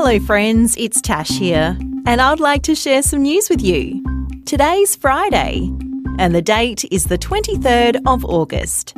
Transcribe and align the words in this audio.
Hello, 0.00 0.16
friends, 0.20 0.76
it's 0.78 1.00
Tash 1.00 1.28
here, 1.28 1.76
and 2.06 2.20
I'd 2.20 2.38
like 2.38 2.62
to 2.62 2.76
share 2.76 3.02
some 3.02 3.22
news 3.22 3.50
with 3.50 3.60
you. 3.60 4.00
Today's 4.46 4.94
Friday, 4.94 5.72
and 6.20 6.32
the 6.32 6.40
date 6.40 6.84
is 6.92 7.06
the 7.06 7.18
23rd 7.18 8.00
of 8.06 8.24
August. 8.24 8.94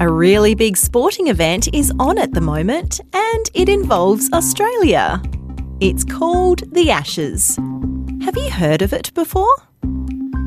A 0.00 0.10
really 0.10 0.56
big 0.56 0.76
sporting 0.76 1.28
event 1.28 1.72
is 1.72 1.92
on 2.00 2.18
at 2.18 2.34
the 2.34 2.40
moment, 2.40 3.00
and 3.12 3.50
it 3.54 3.68
involves 3.68 4.28
Australia. 4.32 5.22
It's 5.78 6.02
called 6.02 6.74
the 6.74 6.90
Ashes. 6.90 7.56
Have 8.24 8.36
you 8.36 8.50
heard 8.50 8.82
of 8.82 8.92
it 8.92 9.14
before? 9.14 9.54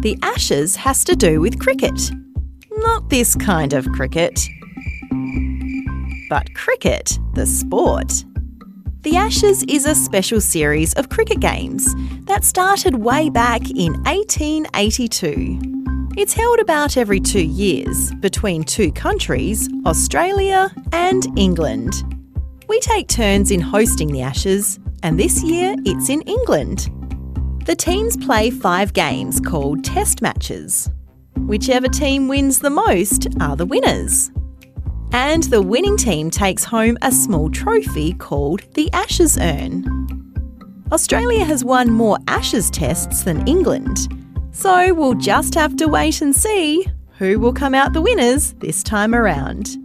The 0.02 0.20
Ashes 0.22 0.76
has 0.76 1.06
to 1.06 1.16
do 1.16 1.40
with 1.40 1.58
cricket. 1.58 2.12
Not 2.70 3.10
this 3.10 3.34
kind 3.34 3.72
of 3.72 3.90
cricket, 3.94 4.42
but 6.30 6.54
cricket, 6.54 7.18
the 7.34 7.46
sport. 7.46 8.26
The 9.02 9.16
Ashes 9.16 9.64
is 9.70 9.86
a 9.86 9.96
special 9.96 10.42
series 10.42 10.94
of 10.96 11.08
cricket 11.08 11.40
games 11.40 11.96
that 12.26 12.44
started 12.44 12.96
way 12.96 13.30
back 13.30 13.62
in 13.70 13.94
1882. 14.04 15.58
It's 16.18 16.34
held 16.34 16.60
about 16.60 16.98
every 16.98 17.22
two 17.22 17.46
years 17.46 18.14
between 18.16 18.66
two 18.66 18.92
countries, 18.92 19.70
Australia 19.86 20.70
and 20.92 21.26
England. 21.40 21.94
We 22.68 22.82
take 22.82 23.08
turns 23.08 23.52
in 23.52 23.62
hosting 23.62 24.12
the 24.12 24.22
Ashes, 24.22 24.82
and 25.02 25.18
this 25.18 25.42
year 25.44 25.76
it's 25.86 26.10
in 26.10 26.22
England. 26.24 26.90
The 27.66 27.78
teams 27.78 28.18
play 28.18 28.50
five 28.50 28.92
games 28.92 29.40
called 29.40 29.86
Test 29.86 30.22
matches. 30.22 30.90
Whichever 31.38 31.88
team 31.88 32.28
wins 32.28 32.60
the 32.60 32.70
most 32.70 33.28
are 33.40 33.56
the 33.56 33.66
winners. 33.66 34.30
And 35.12 35.44
the 35.44 35.62
winning 35.62 35.98
team 35.98 36.30
takes 36.30 36.64
home 36.64 36.98
a 37.02 37.12
small 37.12 37.50
trophy 37.50 38.14
called 38.14 38.62
the 38.74 38.92
Ashes 38.94 39.38
Urn. 39.38 39.86
Australia 40.92 41.46
has 41.46 41.64
won 41.64 41.92
more 41.92 42.18
Ashes 42.28 42.70
tests 42.70 43.24
than 43.24 43.48
England, 43.48 43.98
so 44.52 44.94
we'll 44.94 45.16
just 45.16 45.54
have 45.56 45.76
to 45.78 45.88
wait 45.88 46.22
and 46.22 46.36
see 46.36 46.88
who 47.18 47.40
will 47.40 47.54
come 47.54 47.76
out 47.76 47.94
the 47.94 48.02
winners 48.02 48.54
this 48.60 48.82
time 48.82 49.14
around. 49.14 49.76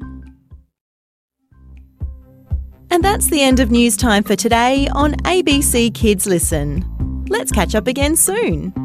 And 2.91 3.03
that's 3.03 3.28
the 3.28 3.42
end 3.42 3.61
of 3.61 3.70
news 3.70 3.97
time 3.97 4.22
for 4.22 4.36
today 4.36 4.88
on 4.92 5.14
ABC 5.25 5.92
Kids 5.94 6.27
Listen. 6.27 7.25
Let's 7.28 7.50
catch 7.50 7.75
up 7.75 7.86
again 7.86 8.14
soon. 8.14 8.84